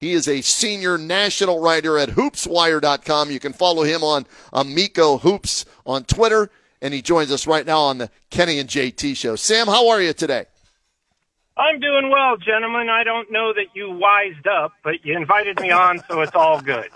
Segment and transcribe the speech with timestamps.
[0.00, 3.30] He is a senior national writer at hoopswire.com.
[3.30, 6.50] You can follow him on Amico Hoops on Twitter,
[6.80, 9.36] and he joins us right now on the Kenny and JT show.
[9.36, 10.46] Sam, how are you today?
[11.60, 12.88] I'm doing well, gentlemen.
[12.88, 16.58] I don't know that you wised up, but you invited me on, so it's all
[16.62, 16.88] good.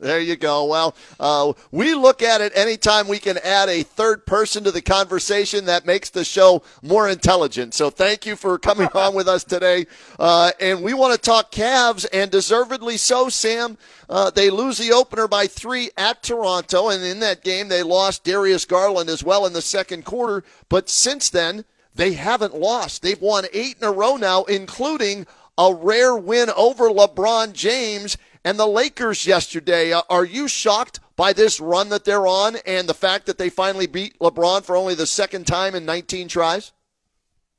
[0.00, 0.66] There you go.
[0.66, 4.82] Well, uh, we look at it anytime we can add a third person to the
[4.82, 7.72] conversation that makes the show more intelligent.
[7.72, 9.86] So thank you for coming on with us today.
[10.18, 13.78] Uh, and we want to talk Cavs, and deservedly so, Sam.
[14.10, 18.24] Uh, they lose the opener by three at Toronto, and in that game, they lost
[18.24, 20.44] Darius Garland as well in the second quarter.
[20.68, 23.02] But since then, they haven't lost.
[23.02, 25.26] They've won eight in a row now, including
[25.58, 29.92] a rare win over LeBron James and the Lakers yesterday.
[29.92, 33.50] Uh, are you shocked by this run that they're on and the fact that they
[33.50, 36.72] finally beat LeBron for only the second time in 19 tries?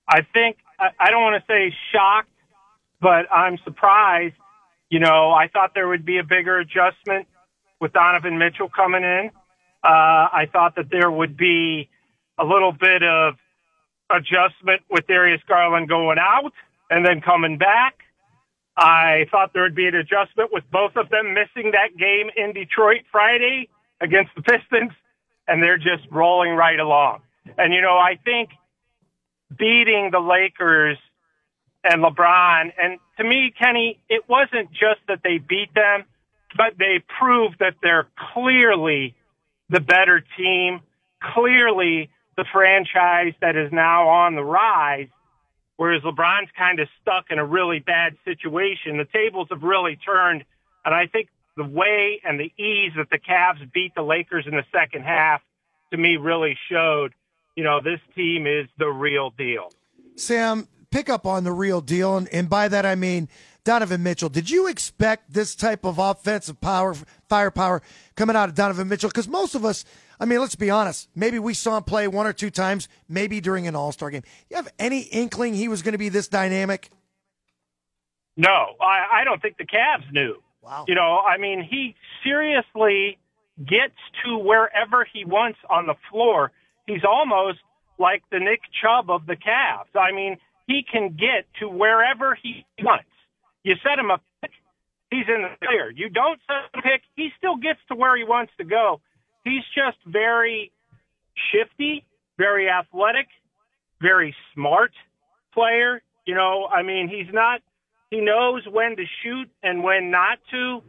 [0.08, 2.30] I think, I don't want to say shocked,
[3.00, 4.36] but I'm surprised.
[4.90, 7.28] You know, I thought there would be a bigger adjustment
[7.80, 9.30] with Donovan Mitchell coming in.
[9.84, 9.88] Uh,
[10.32, 11.90] I thought that there would be
[12.38, 13.36] a little bit of
[14.14, 16.54] adjustment with Darius Garland going out
[16.90, 17.96] and then coming back.
[18.78, 22.54] I thought there would be an adjustment with both of them missing that game in
[22.54, 23.70] Detroit Friday
[24.02, 24.92] against the Pistons,
[25.48, 27.22] and they're just rolling right along.
[27.58, 28.50] And, you know, I think
[29.56, 30.98] beating the Lakers
[31.84, 36.06] and LeBron, and to me, Kenny, it wasn't just that they beat them,
[36.56, 39.16] but they proved that they're clearly
[39.70, 40.82] the better team,
[41.22, 45.10] clearly the franchise that is now on the rise
[45.78, 48.98] whereas LeBron's kind of stuck in a really bad situation.
[48.98, 50.44] The tables have really turned,
[50.86, 54.56] and I think the way and the ease that the Cavs beat the Lakers in
[54.56, 55.42] the second half
[55.92, 57.14] to me really showed,
[57.56, 59.72] you know, this team is the real deal.
[60.16, 63.30] Sam, pick up on the real deal, and, and by that I mean
[63.64, 64.30] Donovan Mitchell.
[64.30, 66.96] Did you expect this type of offensive power,
[67.30, 67.82] firepower
[68.16, 69.10] coming out of Donovan Mitchell?
[69.10, 69.86] Because most of us
[70.24, 71.10] I mean, let's be honest.
[71.14, 74.24] Maybe we saw him play one or two times, maybe during an All Star game.
[74.50, 76.90] You have any inkling he was going to be this dynamic?
[78.38, 80.36] No, I, I don't think the Cavs knew.
[80.62, 80.86] Wow.
[80.88, 83.18] You know, I mean, he seriously
[83.60, 86.54] gets to wherever he wants on the floor.
[86.88, 87.60] He's almost
[88.00, 89.94] like the Nick Chubb of the Cavs.
[89.94, 93.10] I mean, he can get to wherever he wants.
[93.64, 94.52] You set him a pick,
[95.12, 95.92] he's in the clear.
[95.92, 99.02] You don't set him a pick, he still gets to where he wants to go
[99.44, 100.72] he's just very
[101.52, 102.06] shifty,
[102.38, 103.28] very athletic,
[104.02, 104.92] very smart
[105.54, 106.02] player.
[106.26, 107.62] You know, I mean, he's not,
[108.10, 110.82] he knows when to shoot and when not to.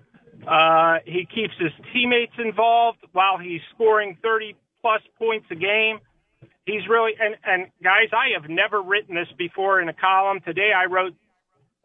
[0.46, 6.00] Uh, he keeps his teammates involved while he's scoring 30 plus points a game.
[6.66, 10.40] He's really, and, and guys, I have never written this before in a column.
[10.44, 11.14] Today I wrote,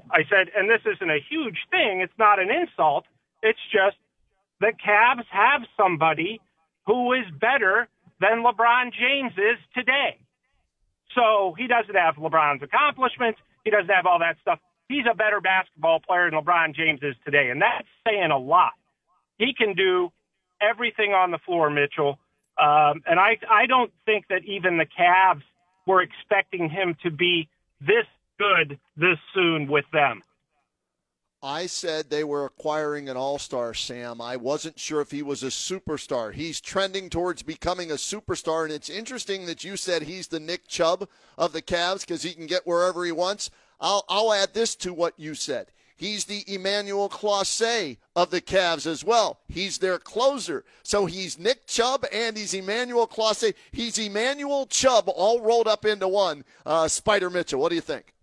[0.10, 2.02] I said, and this isn't a huge thing.
[2.02, 3.06] It's not an insult.
[3.44, 3.98] It's just
[4.60, 6.42] the Cavs have somebody
[6.90, 7.88] who is better
[8.20, 10.18] than LeBron James is today.
[11.14, 13.40] So he doesn't have LeBron's accomplishments.
[13.64, 14.58] He doesn't have all that stuff.
[14.88, 17.50] He's a better basketball player than LeBron James is today.
[17.52, 18.74] And that's saying a lot.
[19.38, 20.10] He can do
[20.60, 22.18] everything on the floor, Mitchell.
[22.58, 25.44] Um, and I, I don't think that even the Cavs
[25.86, 28.06] were expecting him to be this
[28.40, 30.24] good this soon with them.
[31.42, 34.20] I said they were acquiring an all star, Sam.
[34.20, 36.34] I wasn't sure if he was a superstar.
[36.34, 40.68] He's trending towards becoming a superstar, and it's interesting that you said he's the Nick
[40.68, 41.08] Chubb
[41.38, 43.50] of the Cavs because he can get wherever he wants.
[43.80, 45.72] I'll, I'll add this to what you said.
[45.96, 49.40] He's the Emmanuel Clase of the Cavs as well.
[49.48, 50.64] He's their closer.
[50.82, 53.54] So he's Nick Chubb and he's Emmanuel Clase.
[53.72, 56.46] He's Emmanuel Chubb all rolled up into one.
[56.66, 58.14] Uh, Spida Mitchell, what do you think?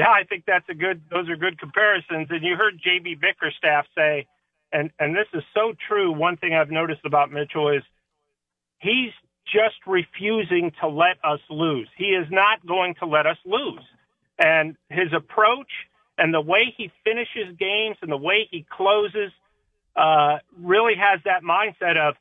[0.00, 1.02] Yeah, I think that's a good.
[1.10, 2.28] Those are good comparisons.
[2.30, 4.26] And you heard JB Bickerstaff say,
[4.72, 6.10] and and this is so true.
[6.10, 7.82] One thing I've noticed about Mitchell is
[8.78, 9.12] he's
[9.44, 11.86] just refusing to let us lose.
[11.98, 13.82] He is not going to let us lose.
[14.38, 15.70] And his approach
[16.16, 19.32] and the way he finishes games and the way he closes
[19.96, 22.14] uh, really has that mindset of,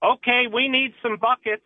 [0.00, 1.64] okay, we need some buckets.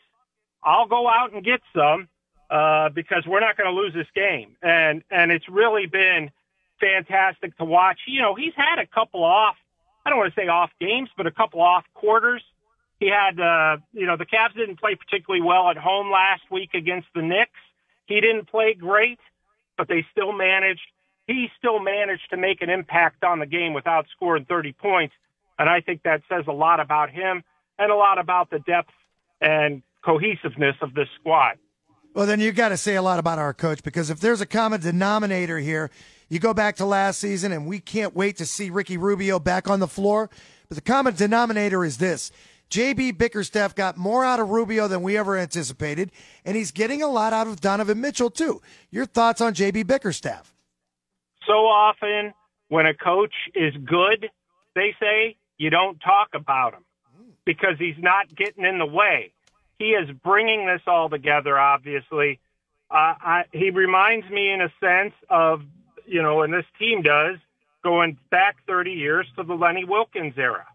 [0.65, 2.09] I'll go out and get some
[2.51, 4.57] uh, because we're not going to lose this game.
[4.63, 6.31] And and it's really been
[6.81, 7.99] fantastic to watch.
[8.07, 9.57] You know, he's had a couple off,
[10.05, 12.43] I don't want to say off games, but a couple off quarters.
[12.99, 16.71] He had, uh, you know, the Cavs didn't play particularly well at home last week
[16.75, 17.59] against the Knicks.
[18.07, 19.21] He didn't play great,
[19.79, 20.83] but they still managed.
[21.27, 25.15] He still managed to make an impact on the game without scoring 30 points.
[25.59, 27.45] And I think that says a lot about him
[27.79, 28.91] and a lot about the depth
[29.41, 31.57] and cohesiveness of this squad.
[32.13, 34.47] Well, then you've got to say a lot about our coach because if there's a
[34.47, 35.91] common denominator here,
[36.29, 39.69] you go back to last season, and we can't wait to see Ricky Rubio back
[39.69, 40.31] on the floor.
[40.69, 42.33] But the common denominator is this
[42.71, 46.13] JB Bickerstaff got more out of Rubio than we ever anticipated,
[46.45, 48.63] and he's getting a lot out of Donovan Mitchell, too.
[48.91, 50.55] Your thoughts on JB Bickerstaff?
[51.47, 52.33] So often,
[52.69, 54.31] when a coach is good,
[54.75, 56.85] they say you don't talk about him
[57.45, 59.33] because he's not getting in the way.
[59.81, 62.39] He is bringing this all together, obviously.
[62.91, 65.63] Uh, I, he reminds me, in a sense, of
[66.07, 67.37] you know, and this team does,
[67.83, 70.67] going back 30 years to the Lenny Wilkens era.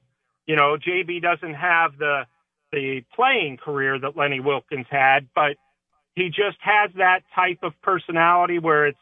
[0.48, 2.24] You know, JB doesn't have the
[2.72, 5.56] the playing career that Lenny Wilkens had, but
[6.16, 8.98] he just has that type of personality where it's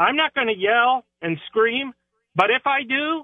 [0.00, 1.92] I'm not going to yell and scream,
[2.34, 3.22] but if I do,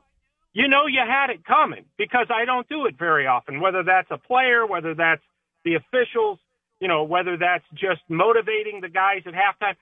[0.52, 4.10] you know you had it coming because I don't do it very often, whether that's
[4.12, 5.22] a player, whether that's
[5.64, 6.38] the officials,
[6.80, 9.74] you know, whether that's just motivating the guys at halftime.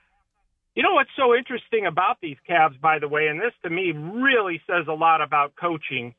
[0.74, 3.92] You know what's so interesting about these Cavs, by the way, and this to me
[3.92, 6.14] really says a lot about coaching.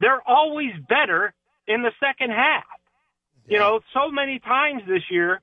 [0.00, 1.32] They're always better
[1.66, 2.64] in the second half.
[3.46, 3.52] Yeah.
[3.52, 5.40] You know, so many times this year,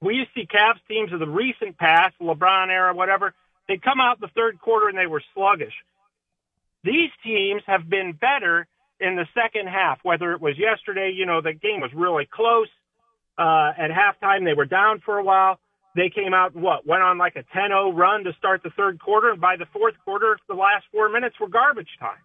[0.00, 3.34] we used to see Cavs teams of the recent past, LeBron era, whatever.
[3.68, 5.74] They come out the third quarter and they were sluggish.
[6.84, 8.66] These teams have been better
[9.02, 12.68] in the second half, whether it was yesterday, you know, the game was really close.
[13.38, 15.58] Uh, at halftime, they were down for a while
[15.94, 19.30] they came out what went on like a 10-0 run to start the third quarter
[19.30, 22.22] and by the fourth quarter the last 4 minutes were garbage time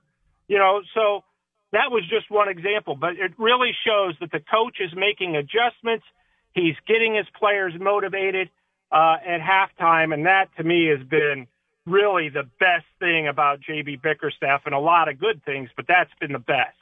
[0.48, 1.24] you know so
[1.72, 6.06] that was just one example but it really shows that the coach is making adjustments
[6.54, 8.50] he's getting his players motivated
[8.92, 11.48] uh, at halftime and that to me has been
[11.88, 16.12] really the best thing about JB Bickerstaff and a lot of good things but that's
[16.20, 16.76] been the best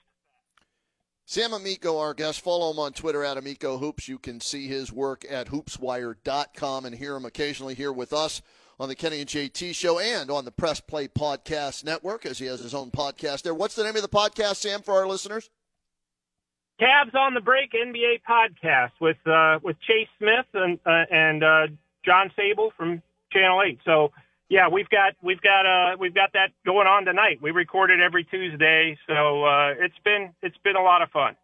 [1.28, 2.42] Sam Amico, our guest.
[2.42, 4.08] Follow him on Twitter at Amico Hoops.
[4.08, 8.44] You can see his work at hoopswire.com and hear him occasionally here with us
[8.80, 12.46] on the Kenny and JT show and on the Press Play Podcast Network as he
[12.46, 13.56] has his own podcast there.
[13.56, 15.50] What's the name of the podcast, Sam, for our listeners?
[16.80, 21.68] Cavs on the Break NBA podcast with uh, with Chase Smith and uh, and uh,
[22.06, 23.80] John Sable from Channel Eight.
[23.86, 24.12] So
[24.56, 27.40] yeah, we've got we've got uh we've got that going on tonight.
[27.42, 31.36] We record it every Tuesday, so uh, it's been it's been a lot of fun.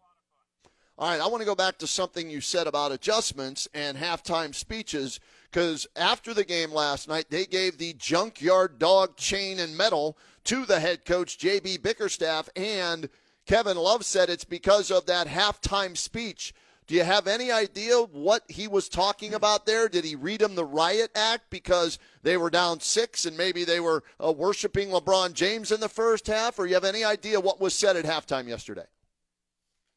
[0.96, 4.54] All right, I want to go back to something you said about adjustments and halftime
[4.54, 5.20] speeches
[5.50, 10.64] because after the game last night, they gave the junkyard dog chain and medal to
[10.64, 13.10] the head coach JB Bickerstaff, and
[13.44, 16.54] Kevin Love said it's because of that halftime speech
[16.86, 19.88] do you have any idea what he was talking about there?
[19.88, 23.80] Did he read him the riot act because they were down six and maybe they
[23.80, 26.58] were uh, worshiping LeBron James in the first half?
[26.58, 28.86] Or you have any idea what was said at halftime yesterday?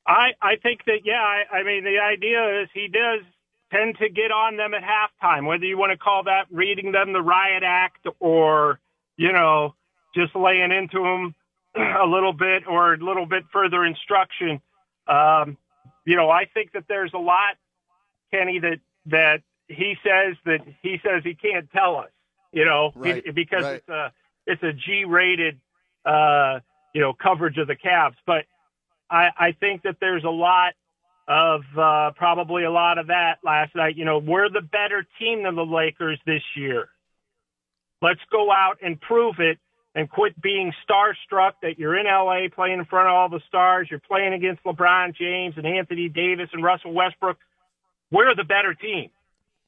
[0.08, 1.22] I I think that yeah.
[1.22, 3.22] I, I mean the idea is he does
[3.72, 7.14] tend to get on them at halftime, whether you want to call that reading them
[7.14, 8.80] the riot act or
[9.18, 9.74] you know
[10.14, 11.36] just laying into them
[11.76, 14.62] a little bit or a little bit further instruction.
[15.08, 15.58] Um,
[16.06, 17.56] you know, I think that there's a lot,
[18.32, 22.10] Kenny, that that he says that he says he can't tell us.
[22.52, 23.76] You know, right, because right.
[23.76, 24.14] it's a
[24.46, 25.60] it's a G-rated,
[26.06, 26.60] uh,
[26.94, 28.16] you know, coverage of the Cavs.
[28.26, 28.46] But
[29.10, 30.74] I, I think that there's a lot
[31.28, 33.98] of uh, probably a lot of that last night.
[33.98, 36.90] You know, we're the better team than the Lakers this year.
[38.02, 39.58] Let's go out and prove it
[39.96, 43.88] and quit being starstruck that you're in LA playing in front of all the stars.
[43.90, 47.38] You're playing against LeBron James and Anthony Davis and Russell Westbrook.
[48.12, 49.10] We're the better team.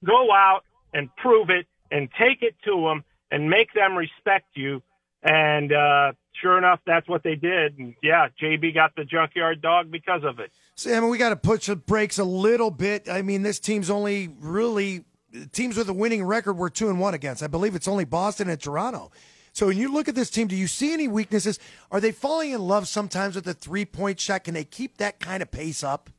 [0.05, 4.83] Go out and prove it and take it to them and make them respect you.
[5.23, 7.79] And uh, sure enough, that's what they did.
[7.79, 10.51] And yeah, JB got the junkyard dog because of it.
[10.75, 13.09] Sam, we got to push the brakes a little bit.
[13.09, 15.05] I mean, this team's only really
[15.53, 17.41] teams with a winning record we're two and one against.
[17.41, 19.11] I believe it's only Boston and Toronto.
[19.57, 21.57] So when you look at this team, do you see any weaknesses?
[21.89, 24.43] Are they falling in love sometimes with the three point shot?
[24.43, 26.11] Can they keep that kind of pace up?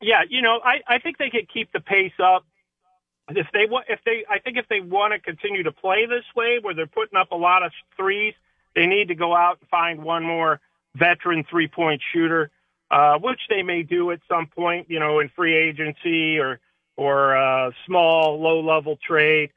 [0.00, 2.44] Yeah, you know, I, I think they could keep the pace up
[3.28, 6.58] if they if they I think if they want to continue to play this way,
[6.60, 8.34] where they're putting up a lot of threes,
[8.74, 10.58] they need to go out and find one more
[10.96, 12.50] veteran three point shooter,
[12.90, 16.58] uh, which they may do at some point, you know, in free agency or
[16.96, 19.50] or uh, small low level trade.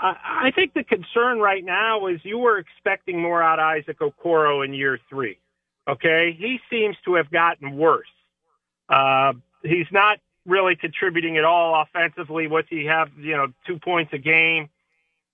[0.00, 0.16] I,
[0.46, 4.64] I think the concern right now is you were expecting more out of Isaac Okoro
[4.64, 5.38] in year three.
[5.88, 8.06] Okay, he seems to have gotten worse.
[8.88, 12.46] Uh, he's not really contributing at all offensively.
[12.46, 13.10] What's he have?
[13.18, 14.64] You know, two points a game.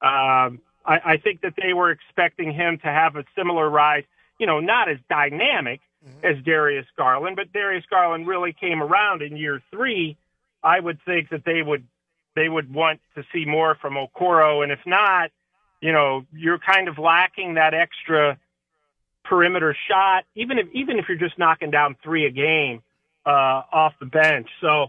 [0.03, 4.05] Um, I, I think that they were expecting him to have a similar rise.
[4.39, 6.27] You know, not as dynamic mm-hmm.
[6.27, 10.17] as Darius Garland, but Darius Garland really came around in year three.
[10.63, 11.87] I would think that they would
[12.37, 15.31] they would want to see more from Okoro, and if not,
[15.81, 18.39] you know, you're kind of lacking that extra
[19.25, 22.83] perimeter shot, even if even if you're just knocking down three a game
[23.25, 24.49] uh, off the bench.
[24.61, 24.87] So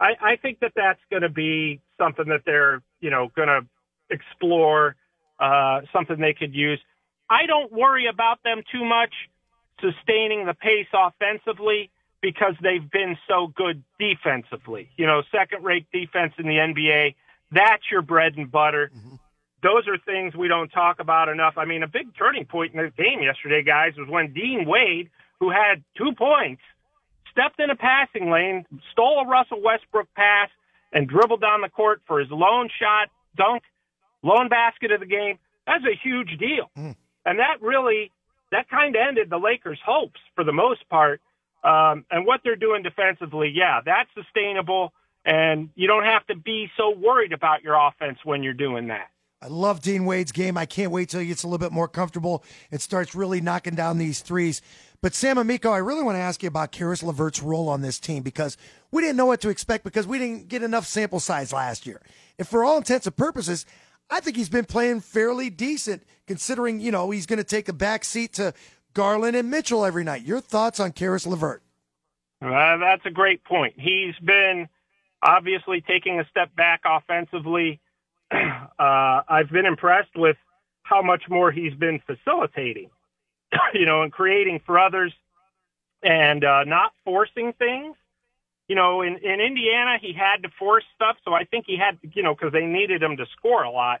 [0.00, 3.60] I, I think that that's going to be something that they're you know going to
[4.10, 4.96] explore,
[5.40, 6.80] uh, something they could use.
[7.30, 9.12] I don't worry about them too much
[9.80, 11.90] sustaining the pace offensively
[12.20, 14.90] because they've been so good defensively.
[14.96, 17.14] You know, second rate defense in the NBA,
[17.52, 18.90] that's your bread and butter.
[18.94, 19.16] Mm-hmm.
[19.62, 21.54] Those are things we don't talk about enough.
[21.56, 25.10] I mean, a big turning point in the game yesterday, guys, was when Dean Wade,
[25.40, 26.62] who had two points,
[27.32, 30.48] stepped in a passing lane, stole a Russell Westbrook pass,
[30.92, 33.62] and dribbled down the court for his lone shot, dunk,
[34.22, 35.38] lone basket of the game.
[35.66, 36.70] That's a huge deal.
[36.76, 36.96] Mm.
[37.26, 38.10] And that really,
[38.52, 41.20] that kind of ended the Lakers' hopes for the most part
[41.64, 44.92] um, and what they're doing defensively, yeah, that's sustainable.
[45.24, 49.08] And you don't have to be so worried about your offense when you're doing that.
[49.40, 50.56] I love Dean Wade's game.
[50.56, 53.76] I can't wait till he gets a little bit more comfortable and starts really knocking
[53.76, 54.62] down these threes.
[55.00, 58.00] But Sam Amico, I really want to ask you about Caris LeVert's role on this
[58.00, 58.56] team because
[58.90, 62.00] we didn't know what to expect because we didn't get enough sample size last year.
[62.36, 63.64] And for all intents and purposes,
[64.10, 67.72] I think he's been playing fairly decent considering, you know, he's going to take a
[67.72, 68.54] back seat to
[68.94, 70.22] Garland and Mitchell every night.
[70.22, 71.62] Your thoughts on Caris LeVert?
[72.40, 73.74] Uh, that's a great point.
[73.76, 74.68] He's been
[75.22, 77.80] obviously taking a step back offensively.
[78.78, 80.36] Uh, I've been impressed with
[80.84, 82.90] how much more he's been facilitating,
[83.74, 85.12] you know, and creating for others
[86.02, 87.96] and uh, not forcing things.
[88.68, 91.16] You know, in, in Indiana, he had to force stuff.
[91.24, 94.00] So I think he had you know, because they needed him to score a lot.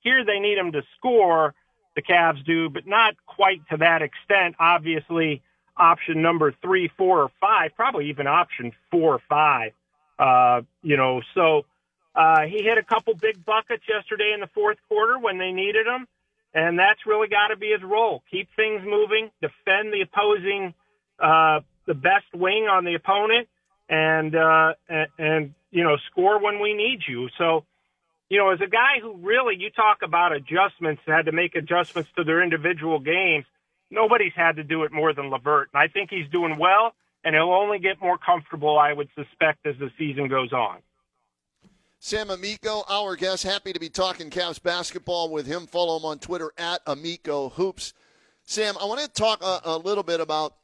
[0.00, 1.54] Here, they need him to score
[2.00, 4.56] the Cavs do, but not quite to that extent.
[4.58, 5.42] Obviously,
[5.76, 9.72] option number three, four, or five, probably even option four or five.
[10.18, 11.64] Uh, you know, so
[12.14, 15.86] uh, he hit a couple big buckets yesterday in the fourth quarter when they needed
[15.86, 16.06] him,
[16.52, 18.22] and that's really got to be his role.
[18.30, 20.74] Keep things moving, defend the opposing,
[21.18, 23.48] uh, the best wing on the opponent,
[23.88, 27.28] and, uh, and and you know score when we need you.
[27.38, 27.64] So
[28.30, 32.08] you know, as a guy who really, you talk about adjustments, had to make adjustments
[32.16, 33.44] to their individual games.
[33.90, 35.70] Nobody's had to do it more than LeVert.
[35.74, 36.94] And I think he's doing well,
[37.24, 40.78] and he'll only get more comfortable, I would suspect, as the season goes on.
[41.98, 45.66] Sam Amico, our guest, happy to be talking Cavs basketball with him.
[45.66, 47.92] Follow him on Twitter at Amico Hoops.
[48.44, 50.54] Sam, I want to talk a, a little bit about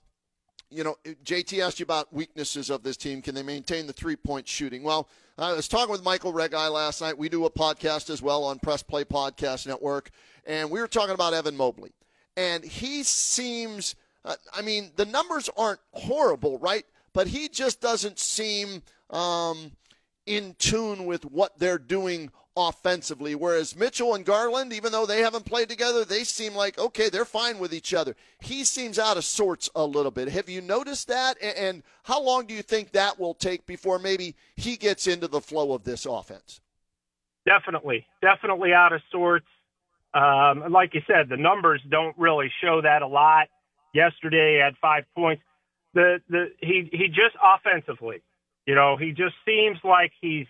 [0.70, 3.23] you know, JT asked you about weaknesses of this team.
[3.23, 4.82] Can they maintain the three point shooting?
[4.82, 5.08] Well,
[5.38, 7.16] I was talking with Michael Reghi last night.
[7.16, 10.11] We do a podcast as well on Press Play Podcast Network,
[10.46, 11.92] and we were talking about Evan Mobley.
[12.37, 13.94] And he seems,
[14.25, 16.85] uh, I mean, the numbers aren't horrible, right?
[17.12, 19.73] But he just doesn't seem um,
[20.26, 23.34] in tune with what they're doing offensively.
[23.34, 27.25] Whereas Mitchell and Garland, even though they haven't played together, they seem like, okay, they're
[27.25, 28.16] fine with each other.
[28.40, 30.28] He seems out of sorts a little bit.
[30.28, 31.36] Have you noticed that?
[31.42, 35.40] And how long do you think that will take before maybe he gets into the
[35.40, 36.60] flow of this offense?
[37.46, 38.06] Definitely.
[38.22, 39.46] Definitely out of sorts.
[40.14, 43.48] Um, like you said, the numbers don't really show that a lot.
[43.92, 45.42] Yesterday, he had five points.
[45.94, 48.22] The the he he just offensively,
[48.66, 50.46] you know, he just seems like he's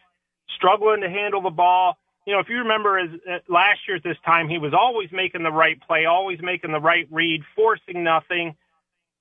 [0.54, 1.96] struggling to handle the ball.
[2.26, 5.10] You know, if you remember as uh, last year at this time, he was always
[5.12, 8.56] making the right play, always making the right read, forcing nothing.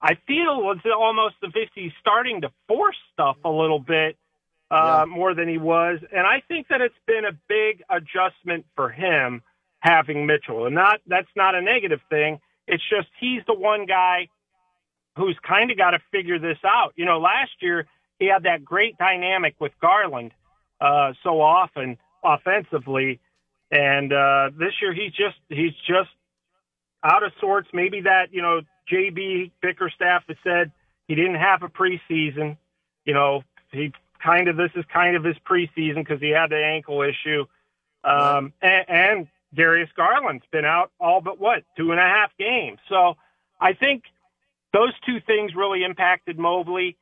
[0.02, 4.18] I feel it's almost as if he's starting to force stuff a little bit
[4.72, 5.16] uh, yeah.
[5.16, 9.42] more than he was, and I think that it's been a big adjustment for him
[9.80, 12.40] having Mitchell, and not that's not a negative thing.
[12.68, 14.30] It's just he's the one guy
[15.18, 16.94] who's kind of got to figure this out.
[16.96, 17.86] You know, last year
[18.20, 20.32] he had that great dynamic with Garland
[20.82, 23.20] uh, so often offensively.
[23.72, 26.10] And uh, this year he's just he's just
[27.04, 27.70] out of sorts.
[27.74, 30.72] Maybe that you know JB Bickerstaff has said
[31.08, 32.58] he didn't have a preseason.
[33.06, 33.92] You know he
[34.24, 37.46] kind of this is kind of his preseason because he had the ankle issue.
[38.04, 42.80] Um, and, and Darius Garland's been out all but what two and a half games.
[42.90, 43.18] So
[43.60, 44.04] I think
[44.74, 46.98] those two things really impacted Mobley.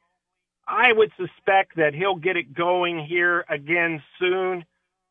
[0.67, 4.65] I would suspect that he'll get it going here again soon.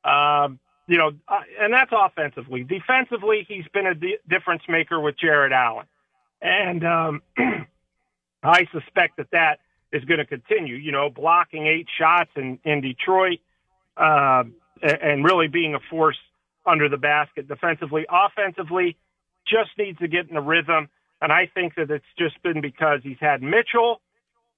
[0.05, 1.13] Um, you know,
[1.61, 2.65] and that's offensively.
[2.65, 5.87] Defensively, he's been a di- difference maker with Jarrett Allen,
[6.41, 7.23] and um,
[8.43, 9.61] I suspect that that
[9.93, 10.75] is going to continue.
[10.75, 13.39] You know, blocking eight shots in in Detroit,
[13.97, 14.45] uh,
[14.83, 16.19] and really being a force
[16.67, 18.05] under the basket defensively.
[18.11, 18.97] Offensively,
[19.47, 20.89] just needs to get in the rhythm,
[21.21, 24.01] and I think that it's just been because he's had Mitchell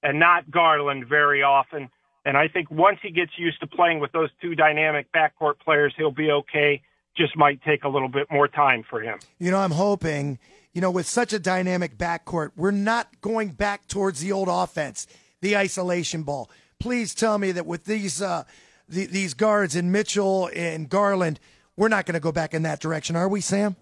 [0.05, 1.89] and not Garland very often.
[2.25, 5.93] And I think once he gets used to playing with those two dynamic backcourt players,
[5.97, 6.83] he'll be okay.
[7.17, 9.19] Just might take a little bit more time for him.
[9.39, 10.39] You know, I'm hoping,
[10.73, 15.07] you know, with such a dynamic backcourt, we're not going back towards the old offense,
[15.41, 16.51] the isolation ball.
[16.79, 18.45] Please tell me that with these uh,
[18.89, 21.41] the, these guards and Mitchell and Garland,
[21.77, 23.77] we're not going to go back in that direction, are we, Sam?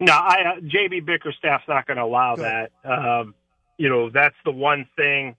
[0.00, 2.44] No, I, uh, JB Bickerstaff's not going to allow Good.
[2.44, 2.70] that.
[2.84, 3.34] Um,
[3.78, 5.36] you know, that's the one thing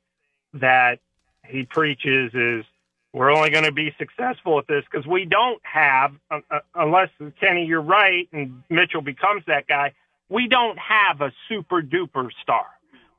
[0.54, 1.00] that
[1.48, 2.66] he preaches is
[3.14, 7.66] we're only going to be successful at this because we don't have, uh, unless Kenny,
[7.66, 9.94] you're right, and Mitchell becomes that guy.
[10.30, 12.66] We don't have a super duper star.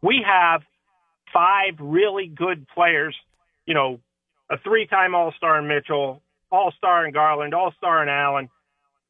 [0.02, 0.62] We have
[1.32, 3.16] five really good players.
[3.64, 4.00] You know,
[4.50, 6.20] a three-time All-Star in Mitchell,
[6.50, 8.50] All-Star in Garland, All-Star in Allen,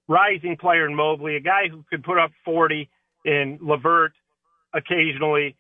[0.09, 2.89] rising player in Mobley, a guy who could put up 40
[3.25, 4.13] in LeVert
[4.73, 5.57] occasionally.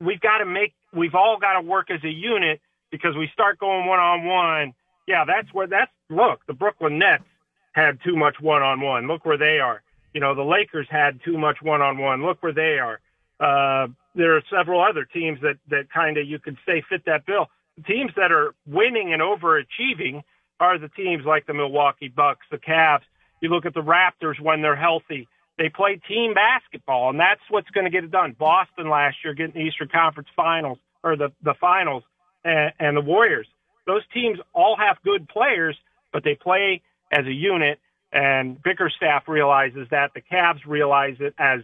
[0.00, 3.58] We've got to make, we've all got to work as a unit because we start
[3.58, 4.74] going one on one.
[5.06, 7.24] Yeah, that's where that's, look, the Brooklyn Nets
[7.72, 9.06] had too much one on one.
[9.06, 9.82] Look where they are.
[10.14, 12.24] You know, the Lakers had too much one on one.
[12.24, 13.00] Look where they are.
[13.38, 17.26] Uh, there are several other teams that, that kind of you could say fit that
[17.26, 17.46] bill.
[17.86, 20.22] Teams that are winning and overachieving
[20.58, 23.02] are the teams like the Milwaukee Bucks, the Cavs.
[23.40, 25.28] You look at the Raptors when they're healthy.
[25.60, 28.34] They play team basketball, and that's what's going to get it done.
[28.38, 32.02] Boston last year getting the Eastern Conference Finals or the the finals,
[32.42, 33.46] and, and the Warriors.
[33.86, 35.76] Those teams all have good players,
[36.14, 36.80] but they play
[37.12, 37.78] as a unit.
[38.10, 40.12] And Bickerstaff realizes that.
[40.14, 41.60] The Cavs realize it as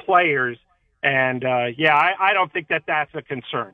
[0.00, 0.56] players.
[1.02, 3.72] And uh, yeah, I, I don't think that that's a concern.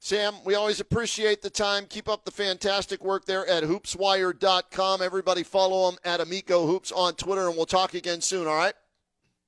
[0.00, 1.84] Sam, we always appreciate the time.
[1.86, 5.02] Keep up the fantastic work there at hoopswire.com.
[5.02, 8.74] Everybody follow him at Amico Hoops on Twitter, and we'll talk again soon, all right?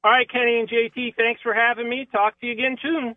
[0.03, 2.09] All right, Kenny and JT, thanks for having me.
[2.11, 3.15] Talk to you again soon.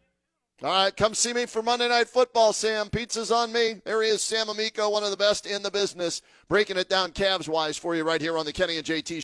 [0.62, 2.89] All right, come see me for Monday Night Football, Sam.
[2.89, 3.82] Pizza's on me.
[3.84, 7.12] There he is, Sam Amico, one of the best in the business, breaking it down
[7.12, 9.22] Cavs wise for you right here on the Kenny and JT